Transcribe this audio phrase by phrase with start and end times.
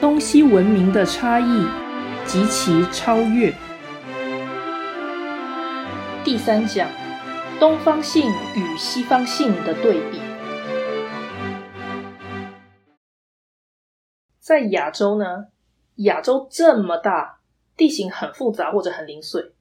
[0.00, 1.66] 东西文明的差异
[2.24, 3.52] 及其超越。
[6.22, 6.88] 第三讲：
[7.58, 10.20] 东方性与西方性的对比。
[14.38, 15.46] 在亚洲呢，
[15.96, 17.40] 亚洲这么大，
[17.76, 19.52] 地形很复杂或者很零碎。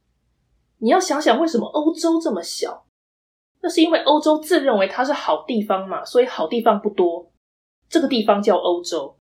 [0.77, 2.85] 你要想想，为什么欧洲这么小？
[3.63, 7.31] 那是因为欧洲自认为它是好地方嘛，所以好地方不多。
[7.89, 9.17] 这个地方叫欧洲。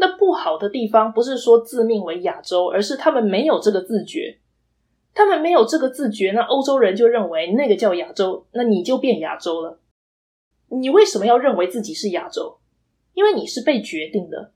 [0.00, 4.38] 那不好的地方不是说自命为亚洲，而是他们没有这个自觉。
[5.12, 9.78] 他们没有这个自觉，那欧洲人就认为那个叫亚洲，那你就变亚洲了。
[10.68, 12.58] 你为什么要认为自己是亚洲？
[13.12, 14.52] 因为你是被决定的。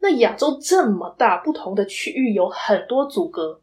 [0.00, 3.60] 那亚洲这么大，不同的区域有很多阻隔。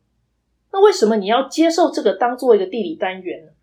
[0.72, 3.54] 那为什么你要接受这个当做一个地理单元呢？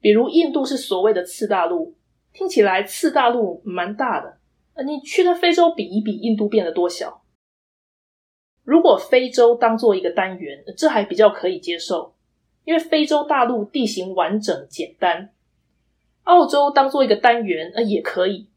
[0.00, 1.96] 比如印度是所谓的次大陆，
[2.32, 4.37] 听起来次大陆蛮大的。
[4.86, 7.22] 你去跟非洲比一比，印度变得多小？
[8.64, 12.14] 如果非洲当做一个单元，这还比较可以接受，
[12.64, 15.32] 因为非洲大陆地形完整简单。
[16.24, 18.48] 澳洲当做一个单元，呃，也可以。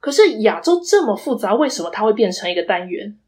[0.00, 3.18] 可是亚洲这么复杂，为什么它会变成一个单元？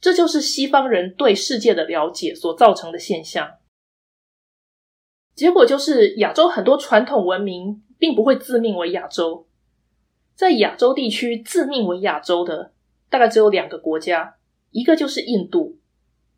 [0.00, 3.58] 这就是西方人对世界的了解所造成的现象。
[5.34, 9.45] 结果就是亚洲很多传统文明并不会自命为亚洲，
[10.36, 12.72] 在亚洲地区自命为亚洲的
[13.08, 14.36] 大概只有两个国家，
[14.70, 15.78] 一个就是印度，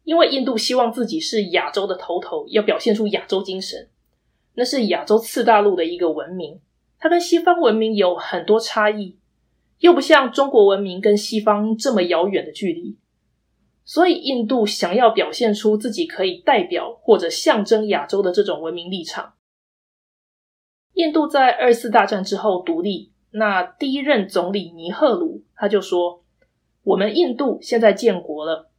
[0.05, 3.91] 因为印度希望自己是亚洲的头头，要表现出亚洲精神，
[4.55, 6.61] 那是亚洲次大陆的一个文明，
[7.01, 9.19] 它跟西方文明有很多差异，
[9.81, 12.97] 又不像中国文明跟西方这么遥远的距离。
[13.85, 19.35] 所以，印度想要表现出自己可以代表或者象征亚洲的这种文明立场。
[20.93, 26.25] 印度在二次大战之后独立，那第一任总理尼赫鲁他就说
[26.83, 28.71] ：“我们印度现在建国了，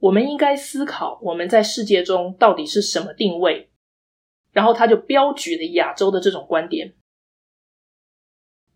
[0.00, 3.70] 我们应该思考我们在世界中到底是什么定位。”
[4.52, 6.94] 然后他就标举了亚洲的这种观点。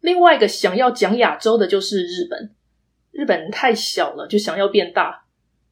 [0.01, 2.55] 另外一个想要讲亚洲的就是日本，
[3.11, 5.25] 日本太小了，就想要变大。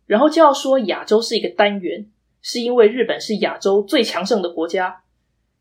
[0.06, 2.08] 然后就要说亚洲是一个单元，
[2.40, 5.02] 是因为日本是亚洲最强盛的国家，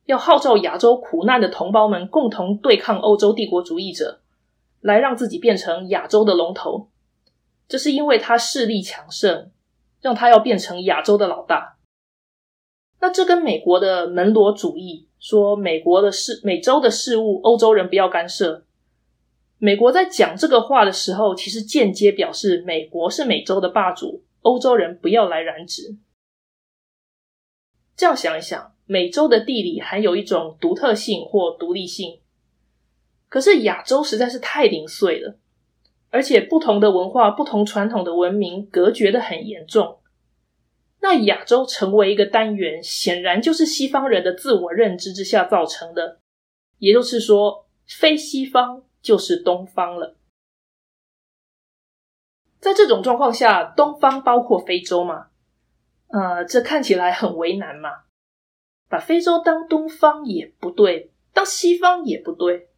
[0.05, 4.21] 要号召亚洲苦难的同胞们共同对抗欧洲帝国主义者，
[4.81, 6.89] 来让自己变成亚洲的龙头。
[7.67, 9.51] 这是因为他势力强盛，
[10.01, 11.77] 让他要变成亚洲的老大。
[12.99, 18.63] 那这跟美国的门罗主义说美国的事、美洲的事物，欧洲人不要干涉。
[19.57, 24.23] 美国在讲这个话的时候，其实间接表示美国是美洲的霸主。
[24.41, 25.97] 欧洲人不要来染指。
[27.97, 32.19] 这样想一想，美洲的地理含有一种独特性或独立性，
[33.29, 35.37] 可是亚洲实在是太零碎了，
[36.09, 39.99] 而且不同的文化、不同传统的文明隔绝的很严重。
[41.01, 46.19] 那亚洲成为一个单元，显然就是西方人的自我认知之下造成的，
[46.77, 50.15] 也就是说，非西方就是东方了。
[52.59, 55.27] 在这种状况下，东方包括非洲吗？
[56.07, 58.04] 呃，这看起来很为难嘛。
[58.89, 62.69] 把非洲当东方也不对，当西方也不对。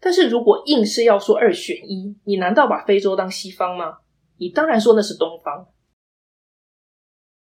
[0.00, 3.98] 但是如果硬是要说二选一，你难道把非洲当西方吗？
[4.38, 5.68] 你当然说那是东方。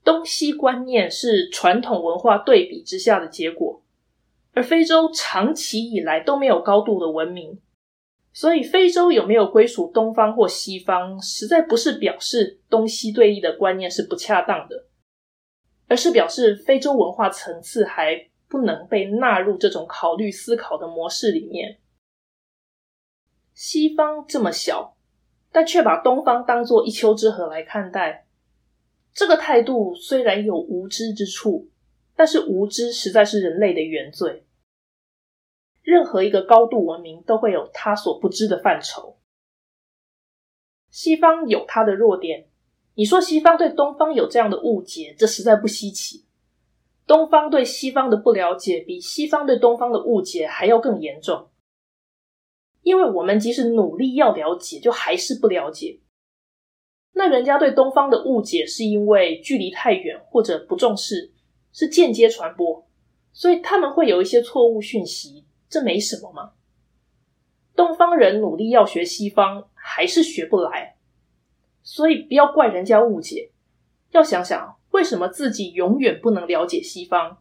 [0.04, 3.82] 东西观念是传统文化对比之下的结果，
[4.52, 7.60] 而非洲长期以来都没有高度的文明。
[8.34, 14.86] 所以，非洲有没有归属东方或西方，实在不是表示东西对立的观念是不恰当的，
[15.92, 21.80] 而是表示非洲文化层次还不能被纳入这种考虑思考的模式里面。
[23.52, 24.96] 西方这么小，
[25.50, 28.26] 但却把东方当作一丘之貉来看待，
[29.12, 31.68] 这个态度虽然有无知之处，
[32.16, 34.46] 但是无知实在是人类的原罪。
[35.82, 39.18] 任何一个高度文明都会有他所不知的范畴。
[40.88, 42.48] 西方有它的弱点，
[42.94, 46.24] 你说西方对东方有这样的误解，这实在不稀奇。
[47.06, 51.48] 东方对西方的不了解，比西方对东方的误解还要更严重。
[52.82, 56.00] 因为我们即使努力要了解，就还是不了解。
[57.14, 61.32] 那人家对东方的误解，是因为距离太远或者不重视，
[61.72, 62.86] 是间接传播，
[63.32, 65.44] 所以他们会有一些错误讯息。
[65.68, 66.52] 这没什么吗？
[67.74, 70.96] 东方人努力要学西方，还是学不来，
[71.82, 73.50] 所以不要怪人家误解。
[74.10, 77.38] 要想想为什么自己永远不能了解西方，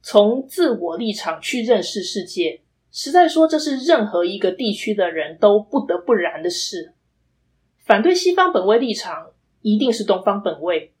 [0.00, 6.94] 从自我立场去认识世界，实在说，这是任何一个地区的人都不得不然的事。
[7.78, 9.32] 反对西方本位立场，
[9.62, 10.94] 一定是东方本位。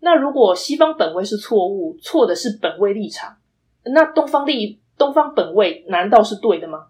[0.00, 3.38] 那如果西方本位是错误，错的是本位立场，
[3.84, 6.88] 那东方立东方本位难道是对的吗？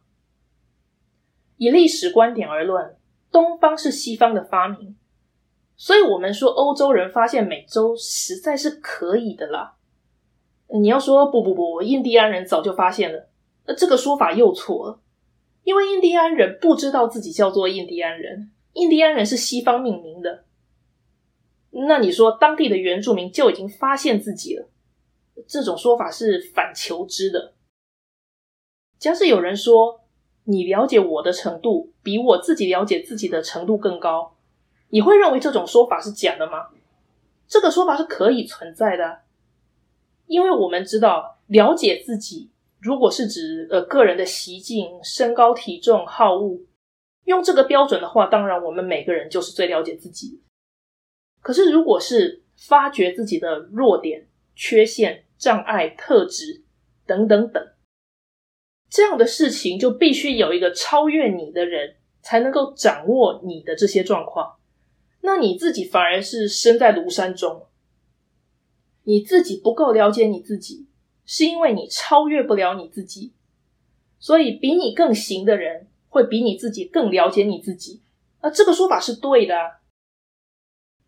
[1.56, 2.95] 以历史观点而论，
[3.36, 4.96] 东方是西方的发明，
[5.76, 9.76] 所以我们说欧洲人发现美洲实在是可以的啦。
[10.68, 13.28] 你要说不不不，印第安人早就发现了，
[13.66, 15.00] 那这个说法又错了，
[15.64, 20.46] 因为印第安人不知道自己叫做印第安人，印第安人是西方命名的。
[21.88, 24.70] 那你说当地的原住民就已经发现自己了，
[25.46, 27.52] 这种说法是反求知的。
[28.98, 30.05] 假使有人说
[30.48, 34.36] 你了解我的程度比我自己了解自己的程度更高，
[34.88, 36.68] 你会认为这种说法是假的吗？
[37.48, 39.20] 这个说法是可以存在的，
[40.26, 42.50] 因为我们知道了解自己，
[42.80, 46.60] 如果是指呃个人的习性、身高、体重、好恶，
[47.24, 50.40] 用这个标准的话，当然我们每个人就是最了解自己。
[51.42, 56.64] 可是，如果是发掘自己的弱点、缺陷、障碍、特质
[57.06, 57.64] 等等等，
[58.96, 64.56] 这样的事情就必须有一个超越你的人才能够掌握你的这些状况。
[65.20, 67.66] 那你自己反而是身在庐山中，
[69.02, 70.86] 你自己不够了解你自己，
[71.26, 73.34] 是因为你超越不了你自己，
[74.18, 78.00] 所以比你更行的人会比你自己更了解你自己。
[78.40, 79.54] 那，这个说法是对的。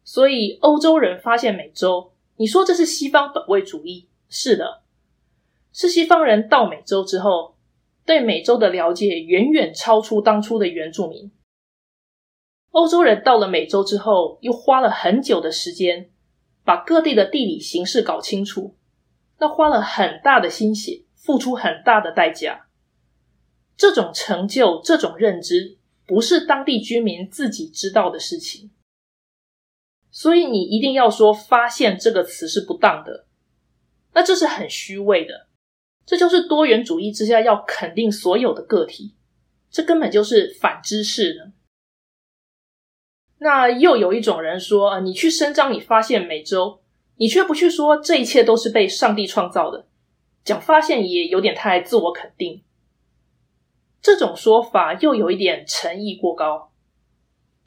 [0.05, 4.09] 所以，欧洲人发现美洲，你说这是西方本位主义？
[4.29, 4.83] 是的，
[5.73, 7.55] 是西方人到美洲之后，
[8.09, 11.31] 对美洲的了解远远超出当初的原住民。
[12.71, 16.09] 欧洲人到了美洲之后，又花了很久的时间，
[16.65, 18.79] 把各地的地理形势搞清楚，
[19.39, 22.69] 那花了很大的心血，付出很大的代价。
[23.77, 25.77] 这种成就，这种认知，
[26.07, 28.71] 不是当地居民自己知道的事情。
[30.11, 33.27] 所以你一定要说“发现”这个词是不当的，
[34.15, 35.48] 那这是很虚伪的。
[36.09, 39.13] 这就是多元主义之下要肯定所有的个体，
[39.71, 41.53] 这根本就是反知识的。
[43.41, 46.81] 那又有一种人说：“啊，你去声张你发现美洲，
[47.17, 49.87] 你却不去说这一切都是被上帝创造的，
[50.43, 52.63] 讲发现也有点太自我肯定。”
[54.01, 56.73] 这种说法又有一点诚意过高，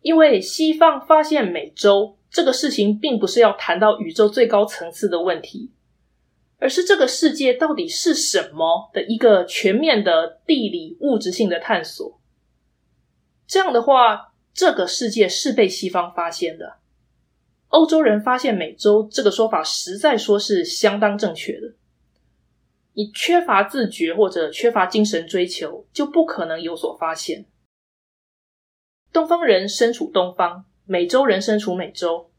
[0.01, 2.17] 因为西方发现美洲。
[2.31, 5.69] 这个事情并不是要谈到宇宙最高层次的问题，
[6.61, 12.21] 而是这个世界到底是什么的一个全面的地理物质性的探索。
[13.47, 16.77] 这样的话，这个世界是被西方发现的。
[17.69, 21.73] 欧洲人发现美洲这个说法，实在说是相当正确的。
[22.93, 27.47] 你缺乏自觉或者缺乏精神追求，就不可能有所发现。
[29.11, 30.65] 东方人身处东方。
[30.83, 32.31] 美洲人身处美洲，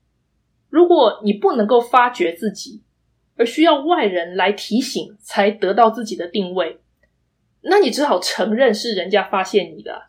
[0.68, 2.82] 如果你不能够发掘自己，
[3.36, 6.80] 而需要外人来提醒才得到自己的定位，
[7.62, 10.08] 那你只好承认是人家发现你的，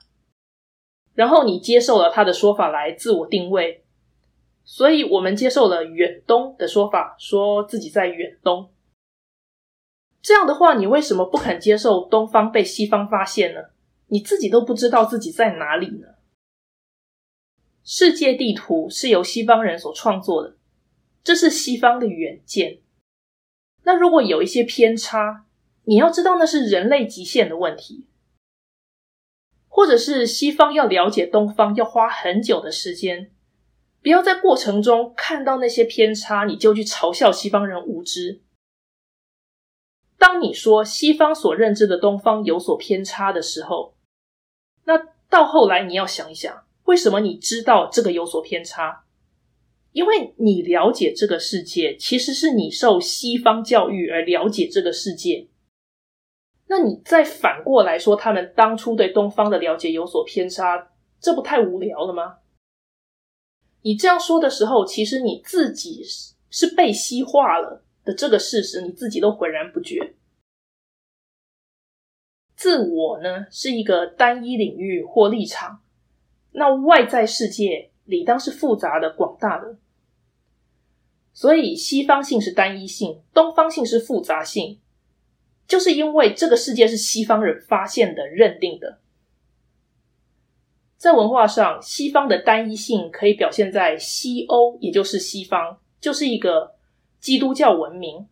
[1.14, 3.84] 然后你接受了他的说法来自我定位。
[4.66, 8.72] 所以我们接受了远东的说法，说自己在远东。
[10.22, 13.60] 这样的话，你为什么不肯接受东方被西方发现呢？
[14.08, 16.08] 你自己都不知道自己在哪里呢？
[17.84, 20.56] 世界地图是由西方人所创作的，
[21.26, 22.80] 这是西方的远见。
[23.84, 25.46] 那如果有一些偏差，
[25.84, 28.08] 你要知道那是人类极限的问题，
[29.68, 33.32] 或者是西方要了解东方要花很久的时间。
[34.02, 38.42] 不要在过程中看到那些偏差，你就去嘲笑西方人无知。
[40.18, 43.96] 当你说西方所认知的东方有所偏差的时候，
[44.86, 44.98] 那
[45.30, 46.66] 到后来你要想一想。
[46.86, 49.03] 为什么你知道这个有所偏差？
[49.94, 55.48] 因为你了解这个世界，其实是你受西方教育而了解这个世界。
[56.68, 62.40] 那你再反过来说，他们当初对东方的了解有所偏差，这不太无聊了吗？
[63.84, 66.04] 你这样说的时候，其实你自己
[66.50, 70.16] 是被西化了的这个事实，你自己都浑然不觉。
[72.56, 75.82] 自我呢，是一个单一领域或立场。
[76.54, 79.78] 那外在世界理当是复杂的、广大的，
[81.34, 84.80] 所以西方性是单一性，东方性是复杂性，
[85.68, 89.00] 就是因为这个世界是西方人发现的、认定的。
[90.96, 96.76] 在文化上，西方的单一性可以表现在西欧，也就是西方，就是一个
[97.20, 98.28] 基督教文明；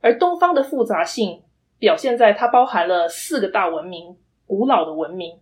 [0.00, 1.42] 而东方的复杂性
[1.78, 5.40] 表现在它包含了四个大文明，古老的文明，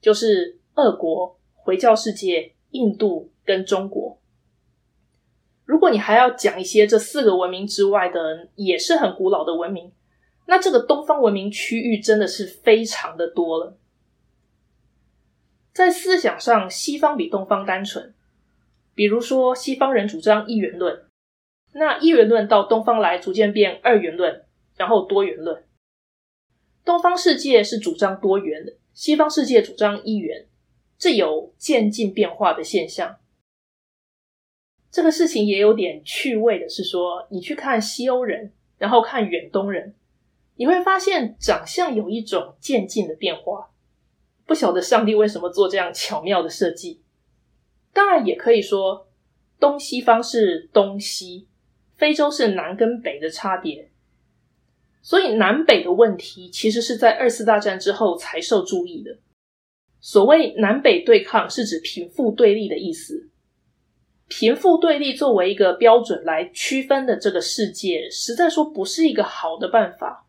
[0.00, 4.19] 就是俄国、回教世界、印度跟中国。
[5.70, 9.92] 如果你还要讲一些这四个文明之外的，也是很古老的文明，
[10.48, 13.78] 那这个东方文明区域真的是非常的多了。
[15.72, 18.12] 在思想上，西方比东方单纯。
[18.96, 21.04] 比如说，西方人主张一元论，
[21.72, 24.42] 那一元论到东方来，逐渐变二元论，
[24.76, 25.62] 然后多元论。
[26.84, 30.48] 东方世界是主张多元的，西方世界主张一元，
[30.98, 33.18] 这有渐进变化的现象。
[34.90, 39.94] 这个事情也有点趣味的是说，你去看西欧人，然后看远东人，
[40.56, 43.70] 你会发现长相有一种渐进的变化。
[44.46, 47.02] 不晓得上帝为什么做这样巧妙的设计。
[47.92, 49.06] 当然也可以说，
[49.60, 51.46] 东西方是东西，
[51.96, 53.90] 非洲是南跟北的差别。
[55.02, 59.18] 所以南北的问题其实是在二次大战之后才受注意的。
[60.00, 63.29] 所谓南北对抗，是指贫富对立的意思。
[64.30, 70.28] 贫富对立作为一个标准来区分的这个世界，实在说不是一个好的办法。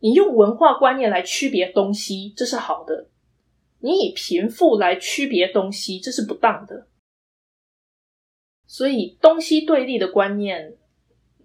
[0.00, 3.06] 你用文化观念来区别东西，这是好的。
[3.78, 6.88] 你以贫富来区别东西，这是不当的。
[8.66, 10.74] 所以东西对立的观念，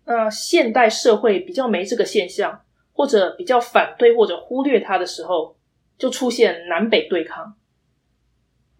[0.06, 5.56] 那现代社会比较没这个现象，或者比较反对或者忽略它的时候，
[6.00, 7.56] 就出现南北对抗。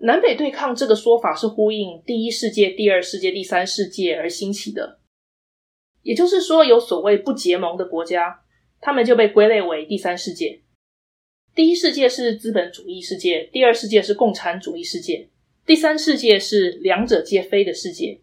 [0.04, 5.00] 南北对抗这个说法是呼应第一世界、第二世界、第三世界而兴起的，
[6.02, 8.42] 也就是说，有所谓不结盟的国家，
[8.80, 10.62] 他们就被归类为第三世界。
[11.54, 15.30] 第一世界是资本主义世界，第二世界是共产主义世界，
[15.68, 18.22] 第三世界是两者皆非的世界。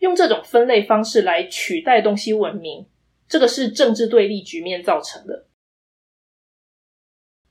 [0.00, 2.86] 用这种分类方式来取代东西文明，
[3.26, 5.46] 这个是政治对立局面造成的。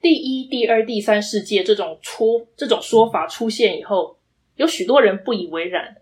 [0.04, 4.20] 第一、第二、第三世界这种出这种说法出现以后，
[4.58, 5.96] 有许多人不以为然。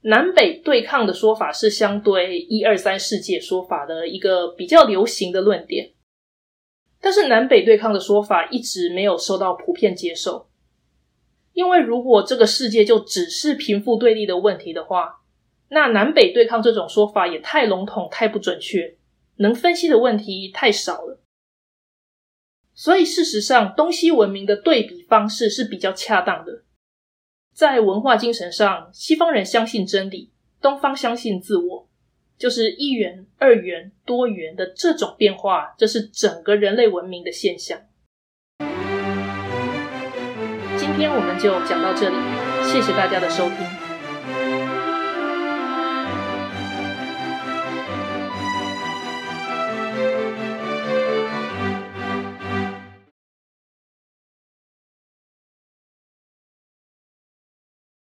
[0.00, 5.92] 南北对抗的说法是相对一二三世界说法的一个比较流行的论点。
[7.00, 10.48] 但是南北对抗的说法一直没有受到普遍接受，
[11.52, 15.20] 因为如果这个世界就只是贫富对立的问题的话，
[15.68, 18.96] 那南北对抗这种说法也太笼统、太不准确，
[19.36, 21.21] 能分析的问题太少了。
[22.74, 26.62] 所以事实上，东西文明的对比方式是比较恰当的。
[27.54, 31.88] 在文化精神上，西方人相信真理，东方相信自我。
[32.38, 37.78] 就是一元、二元、多元的这种变化，这是整个人类文明的现象。
[40.76, 42.16] 今天我们就讲到这里，
[42.68, 43.81] 谢谢大家的收听。